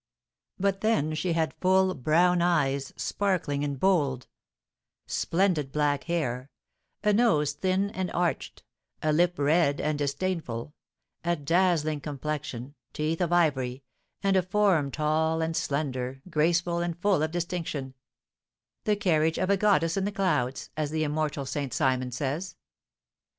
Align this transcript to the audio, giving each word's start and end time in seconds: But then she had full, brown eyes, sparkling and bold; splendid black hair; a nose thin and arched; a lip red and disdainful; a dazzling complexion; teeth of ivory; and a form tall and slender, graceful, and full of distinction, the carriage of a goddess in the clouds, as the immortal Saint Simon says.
But 0.59 0.81
then 0.81 1.13
she 1.13 1.33
had 1.33 1.53
full, 1.61 1.93
brown 1.93 2.41
eyes, 2.41 2.91
sparkling 2.97 3.63
and 3.63 3.79
bold; 3.79 4.25
splendid 5.05 5.71
black 5.71 6.05
hair; 6.05 6.49
a 7.03 7.13
nose 7.13 7.53
thin 7.53 7.91
and 7.91 8.09
arched; 8.11 8.63
a 9.03 9.13
lip 9.13 9.37
red 9.37 9.79
and 9.79 9.99
disdainful; 9.99 10.73
a 11.23 11.35
dazzling 11.35 12.01
complexion; 12.01 12.73
teeth 12.93 13.21
of 13.21 13.31
ivory; 13.31 13.83
and 14.23 14.35
a 14.35 14.41
form 14.41 14.89
tall 14.89 15.39
and 15.39 15.55
slender, 15.55 16.23
graceful, 16.31 16.79
and 16.79 16.97
full 16.99 17.21
of 17.21 17.29
distinction, 17.29 17.93
the 18.85 18.95
carriage 18.95 19.37
of 19.37 19.51
a 19.51 19.55
goddess 19.57 19.97
in 19.97 20.05
the 20.05 20.11
clouds, 20.11 20.71
as 20.75 20.89
the 20.89 21.03
immortal 21.03 21.45
Saint 21.45 21.75
Simon 21.75 22.09
says. 22.11 22.55